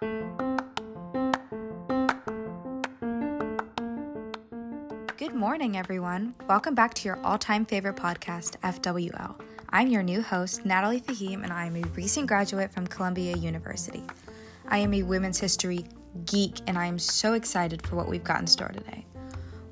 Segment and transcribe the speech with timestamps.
[0.00, 0.14] Good
[5.34, 6.34] morning, everyone.
[6.48, 9.38] Welcome back to your all time favorite podcast, FWL.
[9.68, 14.02] I'm your new host, Natalie Fahim, and I am a recent graduate from Columbia University.
[14.68, 15.84] I am a women's history
[16.24, 19.04] geek, and I am so excited for what we've got in store today.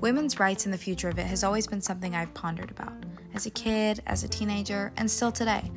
[0.02, 2.92] Women's rights and the future of it has always been something I've pondered about.
[3.32, 5.70] As a kid, as a teenager, and still today.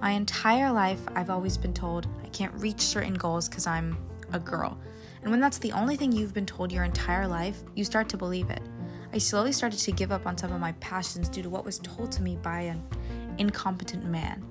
[0.00, 2.06] My entire life, I've always been told
[2.38, 3.96] can't reach certain goals because I'm
[4.32, 4.78] a girl.
[5.22, 8.16] And when that's the only thing you've been told your entire life, you start to
[8.16, 8.62] believe it.
[9.12, 11.80] I slowly started to give up on some of my passions due to what was
[11.80, 12.80] told to me by an
[13.38, 14.46] incompetent man.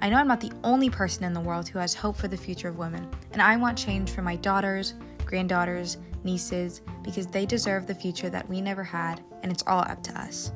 [0.00, 2.36] I know I'm not the only person in the world who has hope for the
[2.36, 7.88] future of women, and I want change for my daughters, granddaughters, nieces, because they deserve
[7.88, 10.52] the future that we never had, and it's all up to us.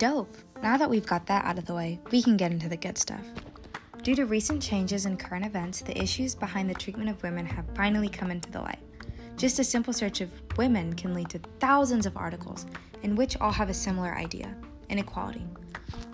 [0.00, 0.34] Dope!
[0.62, 2.96] Now that we've got that out of the way, we can get into the good
[2.96, 3.20] stuff.
[4.02, 7.66] Due to recent changes in current events, the issues behind the treatment of women have
[7.76, 8.78] finally come into the light.
[9.36, 12.64] Just a simple search of women can lead to thousands of articles,
[13.02, 14.56] in which all have a similar idea
[14.88, 15.46] inequality.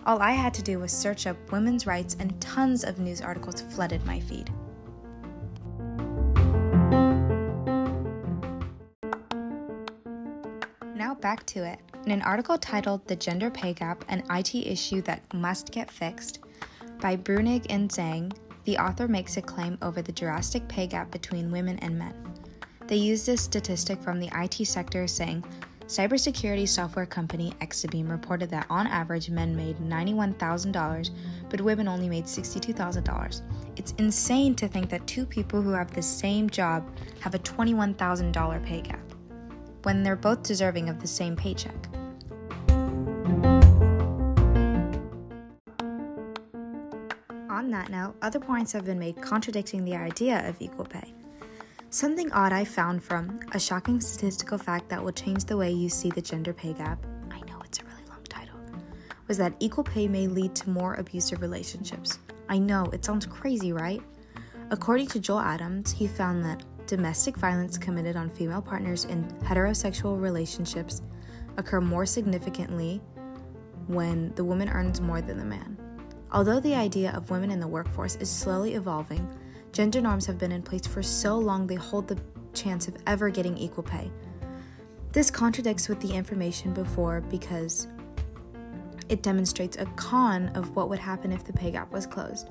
[0.05, 3.61] All I had to do was search up women's rights, and tons of news articles
[3.61, 4.53] flooded my feed.
[10.97, 11.79] Now back to it.
[12.07, 16.39] In an article titled The Gender Pay Gap An IT Issue That Must Get Fixed
[17.03, 21.51] by Brunig and Zhang, the author makes a claim over the drastic pay gap between
[21.51, 22.15] women and men.
[22.87, 25.45] They use this statistic from the IT sector saying
[25.87, 31.11] cybersecurity software company Exabeam reported that on average men made $91,000,
[31.51, 33.43] but women only made $62,000.
[33.77, 36.89] It's insane to think that two people who have the same job
[37.21, 39.06] have a $21,000 pay gap
[39.87, 41.87] when they're both deserving of the same paycheck.
[47.49, 51.15] On that note, other points have been made contradicting the idea of equal pay.
[51.91, 55.89] Something odd I found from a shocking statistical fact that will change the way you
[55.89, 56.99] see the gender pay gap.
[57.31, 58.59] I know it's a really long title.
[59.29, 62.19] Was that equal pay may lead to more abusive relationships.
[62.49, 64.03] I know, it sounds crazy, right?
[64.71, 70.21] According to Joel Adams, he found that domestic violence committed on female partners in heterosexual
[70.21, 71.03] relationships
[71.57, 73.01] occur more significantly
[73.87, 75.77] when the woman earns more than the man.
[76.33, 79.27] Although the idea of women in the workforce is slowly evolving,
[79.73, 82.19] gender norms have been in place for so long they hold the
[82.53, 84.11] chance of ever getting equal pay.
[85.13, 87.87] This contradicts with the information before because
[89.09, 92.51] it demonstrates a con of what would happen if the pay gap was closed.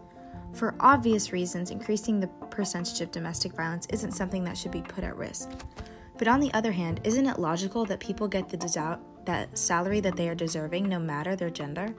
[0.55, 5.03] For obvious reasons, increasing the percentage of domestic violence isn't something that should be put
[5.03, 5.51] at risk.
[6.17, 9.99] But on the other hand, isn't it logical that people get the desu- that salary
[9.99, 11.93] that they are deserving no matter their gender?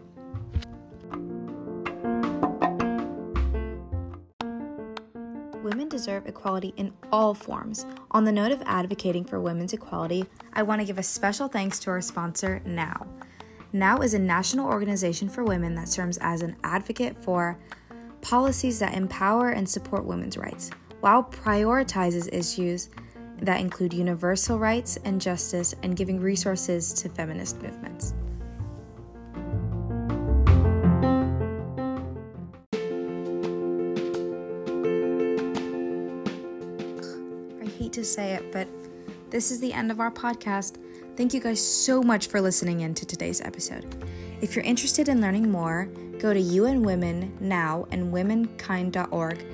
[5.62, 7.84] Women deserve equality in all forms.
[8.12, 10.25] On the note of advocating for women's equality,
[10.55, 13.06] I want to give a special thanks to our sponsor, NOW.
[13.75, 17.59] NOW is a national organization for women that serves as an advocate for
[18.27, 22.89] policies that empower and support women's rights, while prioritizes issues
[23.41, 28.15] that include universal rights and justice and giving resources to feminist movements.
[37.63, 38.67] I hate to say it, but
[39.31, 40.79] this is the end of our podcast.
[41.17, 44.05] Thank you guys so much for listening in to today's episode.
[44.41, 45.87] If you're interested in learning more,
[46.19, 49.47] go to UN Women Now and womenkind.org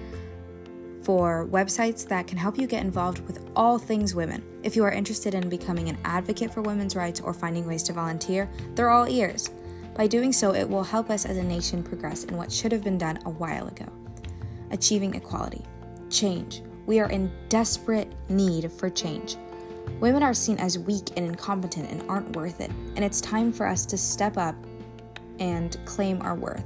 [1.03, 4.45] for websites that can help you get involved with all things women.
[4.63, 7.93] If you are interested in becoming an advocate for women's rights or finding ways to
[7.93, 9.51] volunteer, they're all ears.
[9.95, 12.85] By doing so, it will help us as a nation progress in what should have
[12.85, 13.87] been done a while ago
[14.73, 15.63] achieving equality.
[16.11, 16.63] Change.
[16.87, 19.37] We are in desperate need for change.
[20.01, 23.67] Women are seen as weak and incompetent and aren't worth it, and it's time for
[23.67, 24.57] us to step up
[25.39, 26.65] and claim our worth.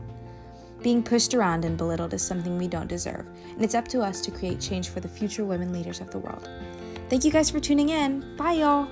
[0.82, 4.20] Being pushed around and belittled is something we don't deserve, and it's up to us
[4.22, 6.48] to create change for the future women leaders of the world.
[7.08, 8.36] Thank you guys for tuning in.
[8.36, 8.88] Bye, y'all.